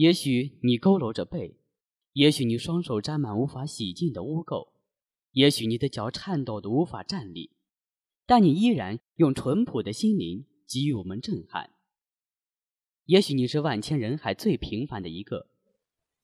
[0.00, 1.58] 也许你佝偻着背，
[2.14, 4.70] 也许你双手沾满无法洗净的污垢，
[5.32, 7.50] 也许你的脚颤抖的无法站立，
[8.24, 11.74] 但你依然用淳朴的心灵给予我们震撼。
[13.04, 15.48] 也许你是万千人海最平凡的一个，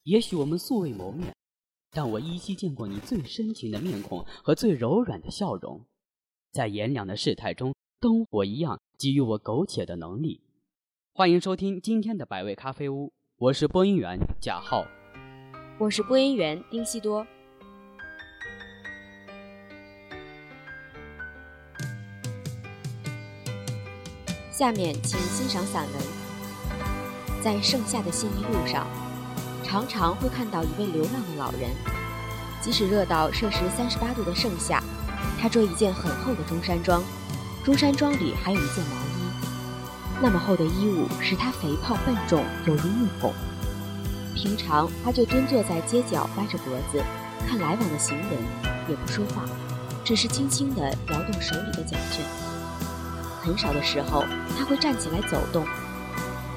[0.04, 1.36] 也许我们素未谋面，
[1.90, 5.84] 但我依稀见过你最深情的面孔和最柔软的笑容，
[6.50, 10.40] 在炎凉的世态中，灯火一样给予我苟且的能力。
[11.12, 14.86] 欢迎收听今天的百味咖啡屋，我是播音员贾浩，
[15.76, 17.26] 我是播音员丁西多。
[24.51, 26.02] 下面请欣赏散文。
[27.42, 28.87] 在盛夏的信义路上，
[29.62, 31.70] 常常会看到一位流浪的老人。
[32.62, 34.82] 即使热到摄氏三十八度的盛夏，
[35.38, 37.04] 他着一件很厚的中山装，
[37.62, 39.05] 中山装里还有一件毛。
[40.22, 43.32] 那么厚的衣物使他肥胖笨重，有如木桶。
[44.34, 47.02] 平常他就蹲坐在街角，歪着脖子
[47.46, 48.30] 看来往的行人，
[48.88, 49.45] 也不说话，
[50.04, 52.24] 只是轻轻地摇动手里的奖券。
[53.42, 54.24] 很少的时候，
[54.58, 55.66] 他会站起来走动。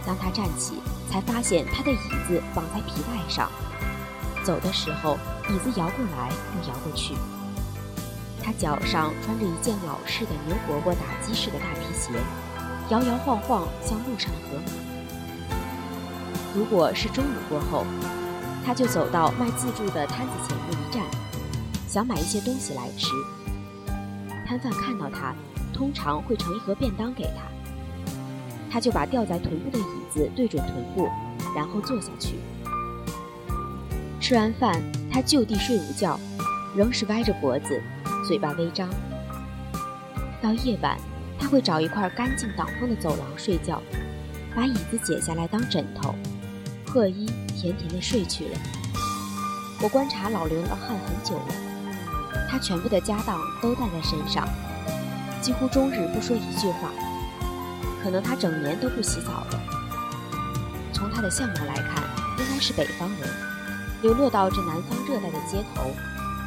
[0.06, 0.76] 当他站起，
[1.12, 1.96] 才发现他的椅
[2.28, 3.52] 子绑在皮带上。
[4.44, 5.18] 走的时候，
[5.50, 7.14] 椅子摇过来又摇过去。
[8.42, 12.12] 他脚上穿着一件老式的牛伯伯打击式的大皮鞋，
[12.90, 14.72] 摇摇晃晃像路上的河马。
[16.56, 17.86] 如果是中午过后，
[18.66, 21.04] 他就走到卖自助的摊子前面一站，
[21.88, 23.08] 想买一些东西来吃。
[24.48, 25.36] 摊贩看到他，
[25.72, 27.44] 通常会盛一盒便当给他。
[28.72, 31.08] 他就把吊在臀部的椅子对准臀部，
[31.56, 32.40] 然后坐下去。
[34.20, 36.20] 吃完饭，他就地睡午觉，
[36.76, 37.80] 仍是歪着脖子，
[38.28, 38.90] 嘴巴微张。
[40.42, 40.98] 到夜晚，
[41.40, 43.82] 他会找一块干净挡风的走廊睡觉，
[44.54, 46.14] 把椅子解下来当枕头，
[46.86, 48.58] 破衣甜甜的睡去了。
[49.82, 51.54] 我观察老流浪汉很久了，
[52.50, 54.46] 他全部的家当都带在身上，
[55.42, 56.92] 几乎终日不说一句话。
[58.04, 59.60] 可能他整年都不洗澡了。
[60.94, 62.04] 从他的相貌来看，
[62.38, 63.30] 应该是北方人，
[64.02, 65.92] 流落到这南方热带的街头，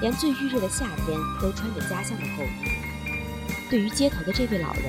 [0.00, 2.81] 连最预热的夏天都穿着家乡的厚衣。
[3.72, 4.84] 对于街头的这位老人，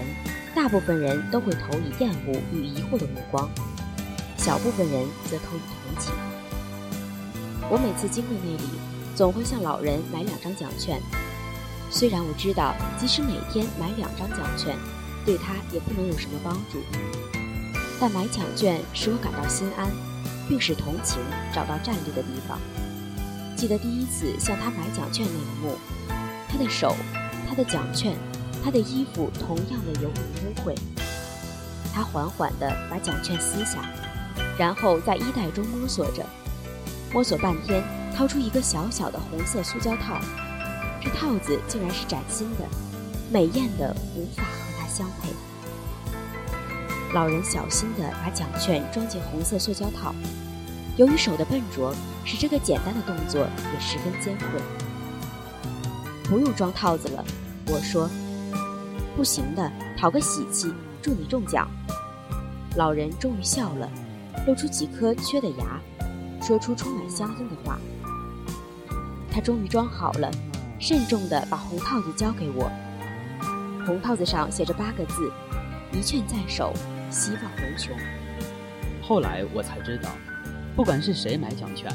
[0.53, 3.49] 大部分人都会投以厌恶与疑惑的目光，
[4.35, 6.13] 小部分人则投以同情。
[7.69, 8.63] 我每次经过那里，
[9.15, 10.99] 总会向老人买两张奖券，
[11.89, 14.75] 虽然我知道，即使每天买两张奖券。
[15.25, 16.83] 对他也不能有什么帮助，
[17.97, 19.87] 但买奖券使我感到心安，
[20.49, 21.19] 并使同情
[21.55, 22.59] 找到站立的地方。
[23.55, 25.77] 记得第一次向他买奖券那一幕，
[26.49, 26.93] 他的手、
[27.47, 28.17] 他的奖券、
[28.63, 30.75] 他的衣服同样的有污污秽。
[31.93, 33.83] 他缓缓地把奖券撕下，
[34.57, 36.25] 然后在衣袋中摸索着，
[37.11, 37.83] 摸索半天，
[38.15, 40.19] 掏出一个小小的红色塑胶套。
[41.01, 42.65] 这套子竟然是崭新的，
[43.31, 44.49] 美艳的无法和
[44.79, 44.87] 它。
[44.93, 45.29] 相配。
[47.15, 50.13] 老人小心地把奖券装进红色塑胶套，
[50.97, 54.51] 由于手的笨拙，使这个简单的动作也十分艰困。
[56.25, 57.25] 不用装套子了，
[57.65, 58.07] 我说。
[59.15, 61.67] 不行的，讨个喜气，祝你中奖。
[62.75, 63.89] 老人终于笑了，
[64.47, 65.79] 露出几颗缺的牙，
[66.41, 67.77] 说出充满乡音的话。
[69.31, 70.31] 他终于装好了，
[70.79, 72.71] 慎重地把红套子交给我。
[73.85, 75.31] 红套子上写着八个字
[75.93, 76.73] ：“一券在手，
[77.09, 77.95] 希望无穷。”
[79.01, 80.09] 后来我才知道，
[80.75, 81.91] 不管是谁买奖券，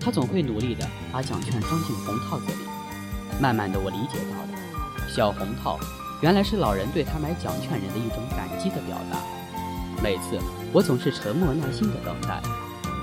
[0.00, 3.38] 他总会努力地把奖券装进红套子里。
[3.40, 5.78] 慢慢的，我理解到了，小红套
[6.20, 9.18] 原来是老人对他买奖券人的一种感激的表达。
[10.02, 10.38] 每次
[10.72, 12.40] 我总是沉默耐心地等待，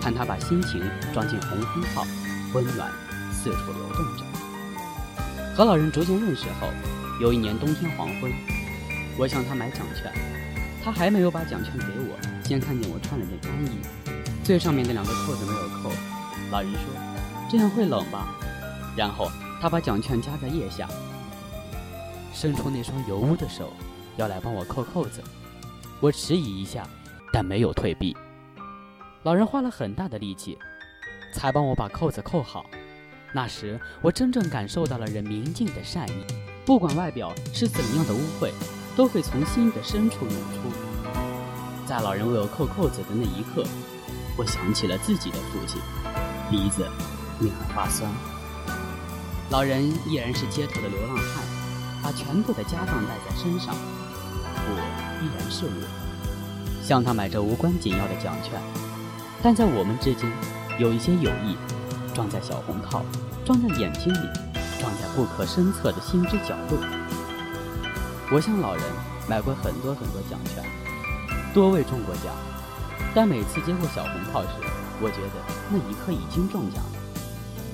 [0.01, 0.81] 看他把心情
[1.13, 2.05] 装进红红套，
[2.53, 2.91] 温暖
[3.31, 4.23] 四处流动着。
[5.55, 6.67] 和老人逐渐认识后。
[7.19, 8.33] 有一年冬天黄昏，
[9.15, 10.11] 我向他买奖券，
[10.83, 13.77] 他还没有把奖券给我，先看见我穿了件单衣，
[14.43, 15.91] 最上面的两个扣子没有扣。
[16.49, 16.79] 老人说
[17.47, 18.35] ：“这样会冷吧？”
[18.97, 19.29] 然后
[19.61, 20.87] 他把奖券夹在腋下，
[22.33, 23.73] 伸出那双油污的手，
[24.17, 25.21] 要来帮我扣扣子。
[25.99, 26.87] 我迟疑一下，
[27.31, 28.15] 但没有退避。
[29.23, 30.57] 老人花了很大的力气，
[31.33, 32.65] 才帮我把扣子扣好。
[33.33, 36.25] 那时，我真正感受到了人明镜的善意。
[36.65, 38.51] 不管外表是怎样的污秽，
[38.95, 40.71] 都会从心的深处涌出。
[41.85, 43.63] 在老人为我扣扣子的那一刻，
[44.37, 45.81] 我想起了自己的父亲，
[46.49, 46.85] 鼻子
[47.41, 48.11] 也很发酸。
[49.49, 51.43] 老人依然是街头的流浪汉，
[52.01, 53.75] 把全部的家当带在身上。
[54.63, 54.77] 我
[55.21, 58.59] 依然是我，向他买着无关紧要的奖券。
[59.44, 60.31] 但在我们之间，
[60.77, 61.57] 有一些友谊，
[62.13, 63.03] 装在小红套，
[63.45, 64.30] 装在眼睛里，
[64.80, 66.80] 装在不可深测的心之角落。
[68.31, 68.83] 我向老人
[69.27, 70.63] 买过很多很多奖券，
[71.53, 72.33] 多位中过奖，
[73.13, 74.50] 但每次接过小红套时，
[75.01, 77.00] 我觉得那一刻已经中奖了，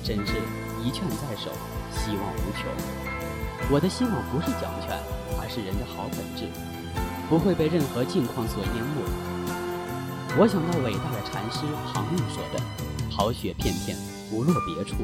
[0.02, 0.34] 真是
[0.82, 1.50] 一券在手，
[1.92, 3.07] 希望无穷。
[3.70, 4.96] 我的希望不是奖券，
[5.40, 6.48] 而是人的好本质，
[7.28, 9.02] 不会被任何境况所淹没。
[10.38, 12.62] 我想到伟大的禅师庞玉说的
[13.10, 13.96] ：“好雪片片
[14.30, 14.96] 不落别处。”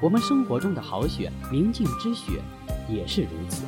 [0.00, 2.40] 我们生活中的好雪，明镜之雪，
[2.88, 3.64] 也是如此，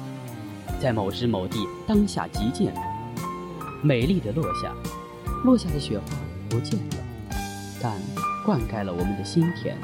[0.80, 2.72] 在某时某地当下即见，
[3.82, 4.72] 美丽的落下，
[5.44, 6.04] 落下的雪花
[6.48, 6.96] 不见了，
[7.82, 7.92] 但
[8.46, 9.76] 灌溉了我们的心田。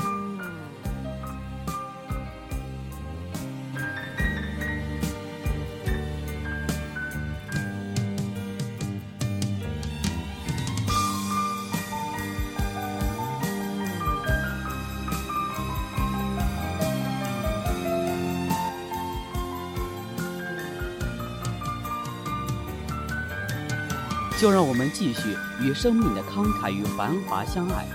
[24.38, 27.86] 就让我们继续与生命的慷慨与繁华相爱，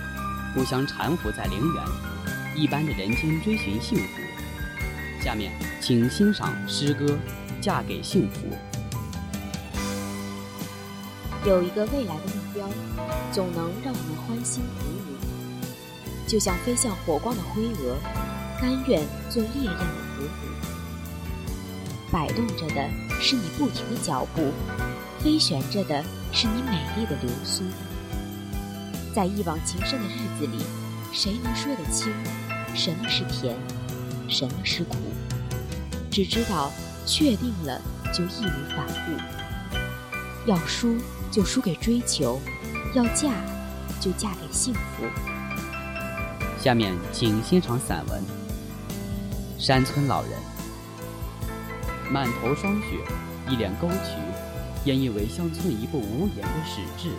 [0.52, 1.84] 互相搀扶在陵园
[2.56, 4.04] 一般的人间追寻幸福。
[5.22, 7.06] 下面，请欣赏诗歌
[7.60, 8.40] 《嫁给幸福》。
[11.48, 12.68] 有一个未来的目标，
[13.30, 15.14] 总能让我们欢欣鼓舞，
[16.26, 17.96] 就像飞向火光的灰蛾，
[18.60, 19.84] 甘愿做烈焰的
[20.16, 20.28] 俘虏。
[22.10, 22.90] 摆动着的
[23.20, 24.52] 是你不停的脚步，
[25.20, 26.04] 飞旋着的。
[26.34, 27.62] 是你美丽的流苏，
[29.14, 30.64] 在一往情深的日子里，
[31.12, 32.10] 谁能说得清
[32.74, 33.54] 什么是甜，
[34.28, 34.96] 什么是苦？
[36.10, 36.72] 只知道
[37.06, 37.78] 确定了
[38.14, 40.50] 就义无反顾。
[40.50, 40.96] 要输
[41.30, 42.40] 就输给追求，
[42.94, 43.30] 要嫁
[44.00, 45.04] 就嫁给幸福。
[46.58, 48.20] 下面请欣赏散文
[49.58, 50.32] 《山村老人》，
[52.10, 52.98] 满头霜雪，
[53.50, 54.31] 一脸沟渠。
[54.84, 57.10] 演绎为乡村一部无言的史志，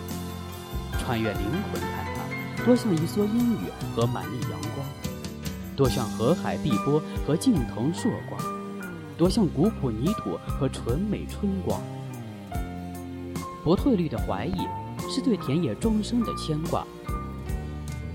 [0.98, 1.40] 穿越灵
[1.72, 4.86] 魂看它，多像一蓑烟雨和满地阳光，
[5.74, 8.38] 多像河海碧波和镜腾朔光，
[9.16, 11.80] 多像古朴泥土和纯美春光。
[13.64, 14.58] 不退绿的怀疑，
[15.08, 16.86] 是对田野终生的牵挂。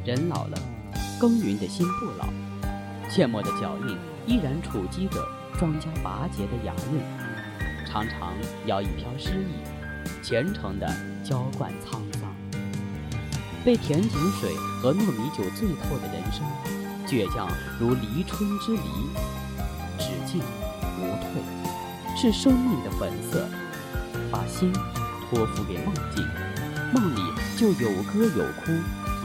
[0.06, 0.60] 人老了，
[1.20, 2.30] 耕耘的心不老，
[3.10, 3.98] 阡陌的脚印
[4.28, 7.19] 依然触及着庄稼拔节的雅韵。
[7.92, 8.34] 常常
[8.68, 10.88] 摇一瓢诗意，虔诚地
[11.24, 12.30] 浇灌沧桑。
[13.66, 16.46] 被甜井水和糯米酒醉透的人生，
[17.08, 17.50] 倔强
[17.80, 18.82] 如离春之梨，
[19.98, 20.40] 只进
[21.00, 21.42] 无退，
[22.16, 23.48] 是生命的本色。
[24.32, 26.24] 把心托付给梦境，
[26.94, 27.20] 梦里
[27.58, 28.72] 就有歌有哭，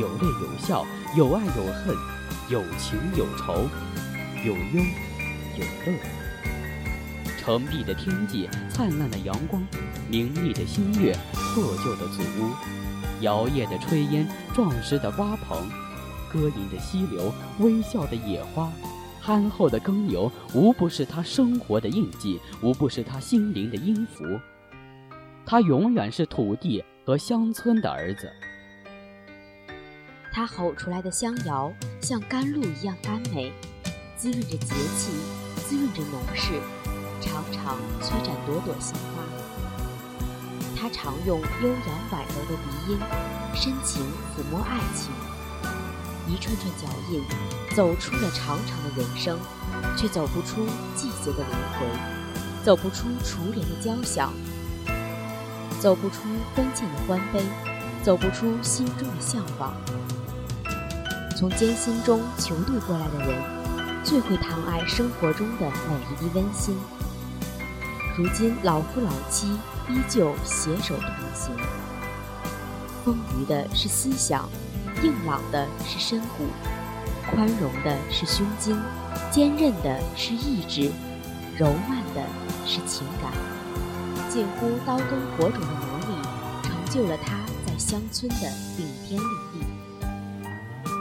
[0.01, 1.95] 有泪有笑，有爱有恨，
[2.49, 3.69] 有情有愁，
[4.43, 4.83] 有忧
[5.59, 6.24] 有乐。
[7.45, 9.63] 澄碧的天际，灿烂的阳光，
[10.09, 12.51] 明丽的新月，破旧的祖屋，
[13.21, 15.69] 摇曳的炊烟，壮实的瓜棚，
[16.33, 18.73] 歌吟的溪流，微笑的野花，
[19.21, 24.25] 憨厚的耕牛，无不是他生活的印记，无不是他心灵的音符。
[25.45, 28.33] 他永远是土地和乡村的儿子。
[30.33, 33.53] 他吼出来的香谣，像甘露一样甘美，
[34.17, 35.13] 滋润着节气，
[35.57, 36.59] 滋润着农事。
[37.25, 39.25] 常常催展朵朵鲜花。
[40.77, 42.99] 他常用悠扬婉柔的鼻音，
[43.55, 44.03] 深情
[44.37, 45.11] 抚摸爱情。
[46.29, 47.23] 一串串脚印，
[47.75, 49.39] 走出了长长的人生，
[49.97, 51.87] 却走不出季节的轮回，
[52.63, 54.31] 走不出雏莲的交响，
[55.81, 56.23] 走不出
[56.55, 57.43] 封建的欢悲，
[58.03, 59.75] 走不出心中的向往。
[61.37, 63.43] 从艰辛中求渡过来的人，
[64.05, 66.77] 最会疼爱生活中的每一滴温馨。
[68.17, 69.49] 如今老夫老妻
[69.89, 71.53] 依旧携手同行，
[73.05, 74.49] 丰腴的是思想，
[75.03, 76.45] 硬朗的是身骨，
[77.29, 78.81] 宽容的是胸襟，
[79.33, 80.93] 坚韧的是意志，
[81.59, 82.23] 柔曼的
[82.65, 83.33] 是情感。
[84.31, 89.67] 近乎刀耕火种的磨砺，成就了他在乡村的顶天立地。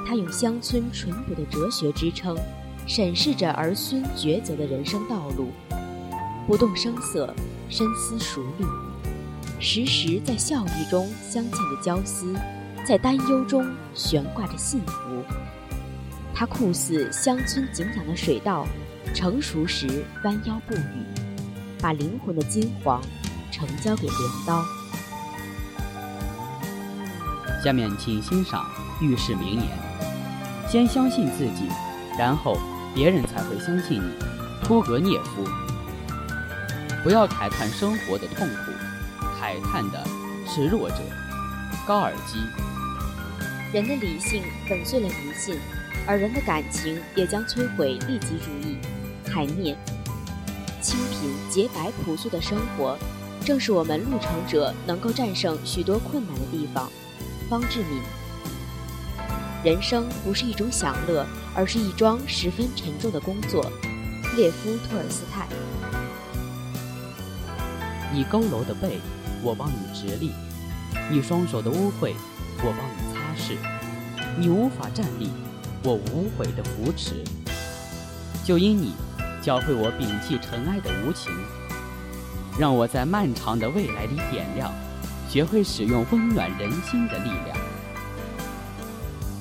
[0.08, 2.36] 他用乡村淳朴的哲学支撑，
[2.88, 5.51] 审视着儿孙抉择的人生道路。
[6.45, 7.33] 不动声色，
[7.69, 8.65] 深思熟虑，
[9.62, 12.35] 时时在笑意中镶嵌着娇思，
[12.85, 15.23] 在担忧中悬挂着幸福。
[16.35, 18.67] 它酷似乡村景仰的水稻，
[19.13, 21.05] 成熟时弯腰不语，
[21.79, 23.01] 把灵魂的金黄
[23.50, 24.65] 呈交给镰刀。
[27.63, 28.65] 下面请欣赏
[29.00, 29.69] 遇事名言：
[30.69, 31.69] 先相信自己，
[32.19, 32.57] 然后
[32.93, 34.12] 别人才会相信你。
[34.62, 35.47] 屠格涅夫。
[37.03, 38.72] 不要慨叹生活的痛苦，
[39.38, 40.01] 慨叹的
[40.48, 40.95] 是弱者。
[41.86, 42.38] 高尔基。
[43.74, 45.60] 人的理性粉碎了迷信，
[46.07, 48.77] 而人的感情也将摧毁利己主义。
[49.29, 49.77] 海涅。
[50.81, 52.98] 清贫、洁白、朴素的生活，
[53.43, 56.89] 正是我们路程者能够战胜许多困难的地方。
[57.50, 58.01] 方志敏。
[59.62, 63.69] 人生不是一种享乐，而是一桩十分沉重的工作。
[64.38, 65.48] 列夫·托尔斯泰。
[68.13, 69.00] 你佝偻的背，
[69.41, 70.29] 我帮你直立；
[71.10, 72.13] 你双手的污秽，
[72.60, 73.58] 我帮你擦拭；
[74.38, 75.32] 你无法站立，
[75.84, 77.24] 我无悔的扶持。
[78.46, 78.93] 就因你。
[79.41, 81.29] 教会我摒弃尘埃的无情，
[82.58, 84.72] 让我在漫长的未来里点亮，
[85.29, 87.58] 学会使用温暖人心的力量。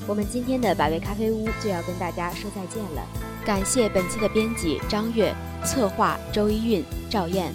[0.09, 3.07] 我们今天的百味咖啡屋就要跟大家说再见了，
[3.47, 5.33] 感谢本期的编辑张悦，
[5.65, 7.55] 策划周一韵、赵燕。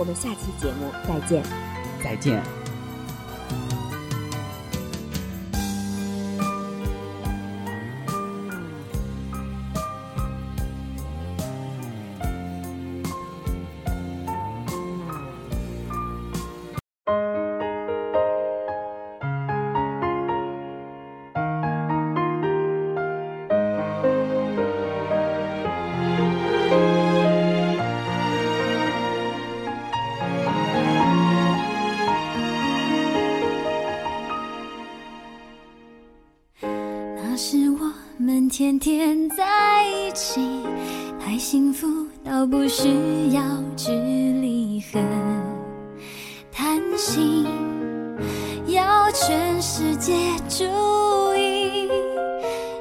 [0.00, 1.42] 我们下期节目再见，
[2.02, 2.59] 再见。
[42.82, 42.88] 需
[43.34, 43.42] 要
[43.76, 44.98] 距离和
[46.50, 47.46] 贪心，
[48.68, 50.14] 要全世界
[50.48, 50.64] 注
[51.36, 51.90] 意。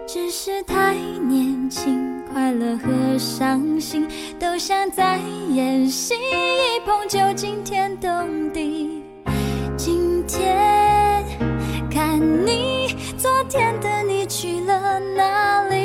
[0.07, 4.07] 只是太年轻，快乐和伤心
[4.39, 9.03] 都像在演戏，一碰就惊天动地。
[9.75, 11.21] 今天
[11.91, 15.78] 看你，昨天的你去了哪里？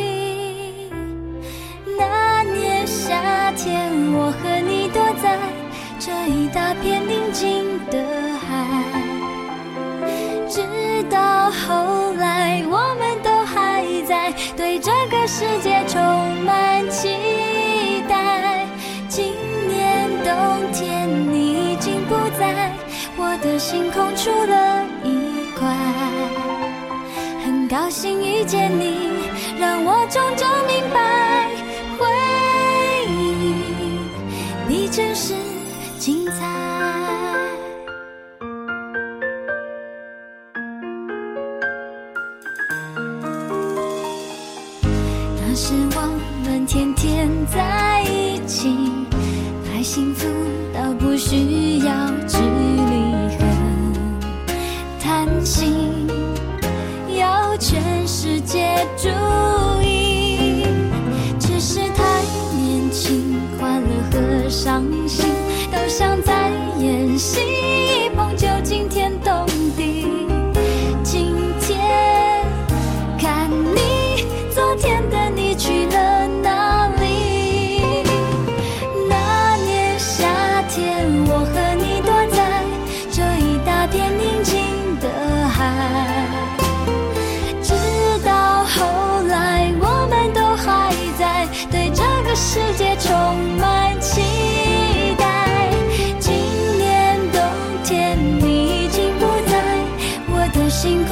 [3.57, 5.39] 天，我和你躲在
[5.99, 7.99] 这一大片宁静的
[8.39, 8.49] 海，
[10.49, 10.61] 直
[11.09, 16.01] 到后来，我们都还在对这个世界充
[16.45, 18.67] 满期待。
[19.09, 19.33] 今
[19.69, 22.73] 年冬天，你已经不在
[23.17, 25.73] 我的星空出了一块，
[27.45, 29.11] 很高兴遇见你，
[29.61, 31.14] 让我终究明白。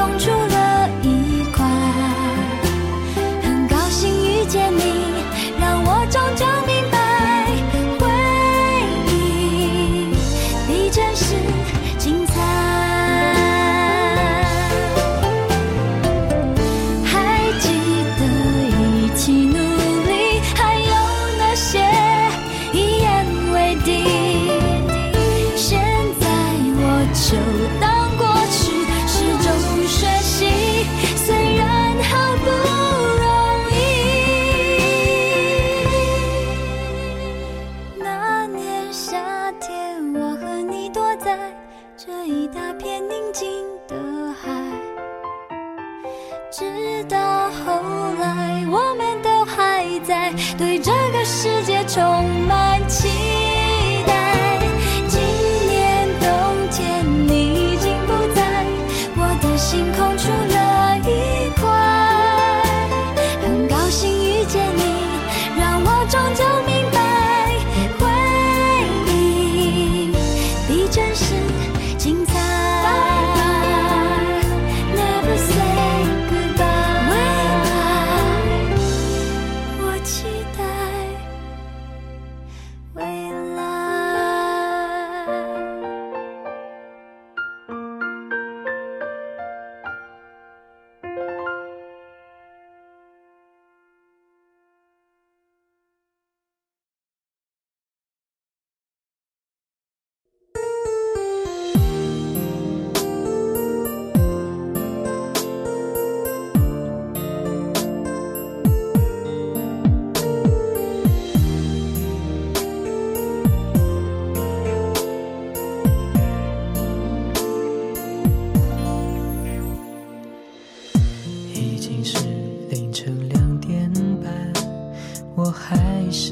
[0.02, 0.51] 星空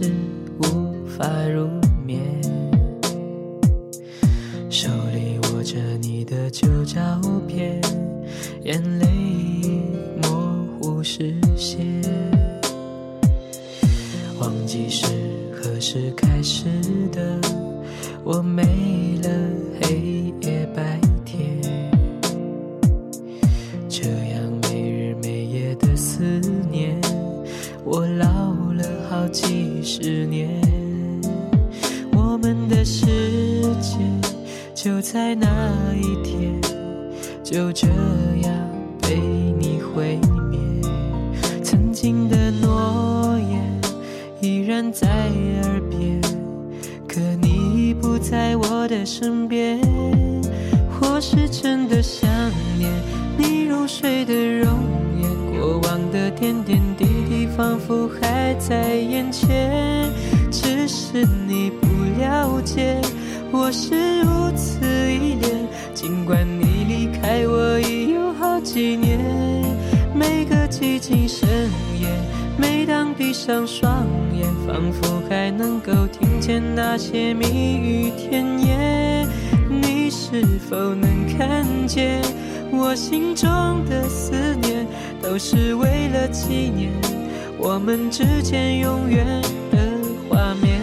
[0.02, 0.10] 是
[0.62, 1.79] 无法入
[29.60, 30.48] 几十年。
[32.12, 33.04] 我们的世
[33.78, 33.98] 界
[34.74, 35.46] 就在那
[35.94, 36.58] 一天，
[37.44, 37.86] 就这
[38.42, 38.50] 样
[39.02, 39.18] 被
[39.58, 40.18] 你毁
[40.50, 40.58] 灭。
[41.62, 43.60] 曾经的诺言
[44.40, 45.06] 依然在
[45.62, 46.18] 耳边，
[47.06, 49.78] 可你已不在我的身边。
[51.02, 52.26] 我是真的想
[52.78, 52.90] 念
[53.36, 55.09] 你入睡的容颜，
[55.60, 60.10] 过往的点点滴滴仿佛还在眼前，
[60.50, 61.86] 只是你不
[62.18, 62.98] 了解，
[63.52, 65.68] 我是如此依恋。
[65.92, 69.20] 尽管你离开我已有好几年，
[70.14, 71.46] 每个寂静深
[72.00, 72.08] 夜，
[72.56, 79.28] 每当闭上双眼，仿佛还能够听见那些蜜语甜言。
[79.68, 82.22] 你是否能看见，
[82.72, 83.48] 我心中
[83.84, 84.86] 的思念，
[85.22, 86.92] 都是为了纪念
[87.58, 89.26] 我们之间永远
[89.70, 89.78] 的
[90.28, 90.79] 画面。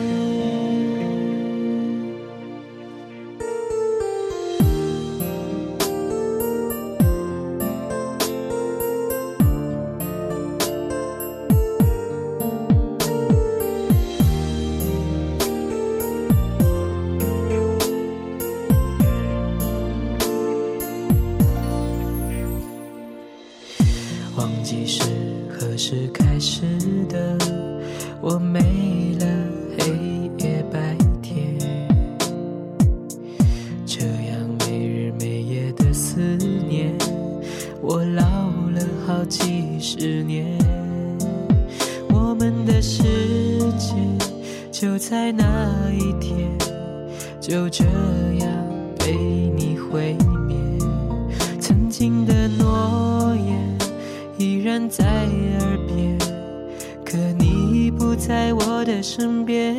[58.77, 59.75] 我的身边。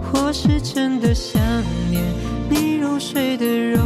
[0.00, 1.38] 或是真的想
[1.90, 2.02] 念
[2.48, 3.82] 你入睡的容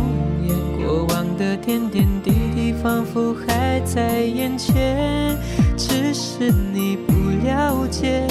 [0.47, 5.37] 颜，过往的点点滴滴仿佛还在眼前，
[5.77, 7.13] 只是你不
[7.45, 8.25] 了解，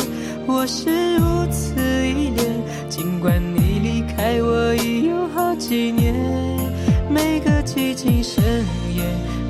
[0.47, 2.45] 我是如此依恋。
[2.87, 6.15] 尽管你离开我已有好几年，
[7.09, 8.41] 每个寂静深
[8.95, 9.03] 夜，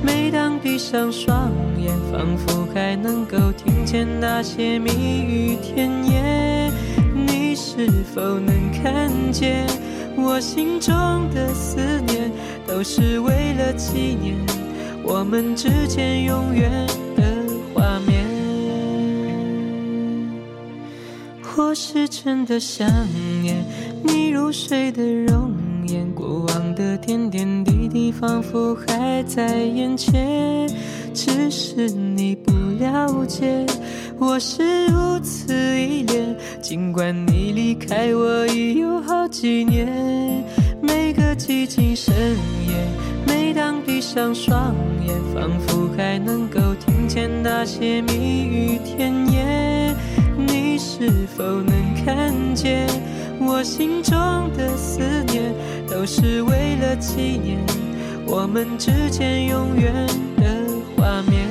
[0.05, 6.71] 每当闭上双眼，仿佛还能够听见那些蜜语甜言。
[7.13, 9.65] 你是否能看见，
[10.15, 10.93] 我心中
[11.33, 12.31] 的思念，
[12.67, 14.35] 都是为了纪念
[15.03, 16.69] 我们之间永远
[17.15, 17.23] 的
[17.73, 18.23] 画面。
[21.41, 22.87] 或是真的想
[23.41, 23.65] 念
[24.03, 25.51] 你入睡的容
[25.87, 30.67] 颜，过往的点点滴你仿佛还在眼前，
[31.13, 33.65] 只是你不了解，
[34.19, 36.35] 我是如此依恋。
[36.61, 40.43] 尽管你离开我已有好几年，
[40.81, 42.13] 每个寂静深
[42.67, 42.85] 夜，
[43.25, 44.75] 每当闭上双
[45.07, 49.95] 眼，仿佛还能够听见那些蜜语甜言。
[50.37, 51.73] 你是否能
[52.05, 52.89] 看见，
[53.39, 54.15] 我心中
[54.57, 55.53] 的思念，
[55.87, 57.59] 都是为了纪念
[58.25, 59.93] 我们之间永远
[60.37, 60.43] 的
[60.95, 61.44] 画面。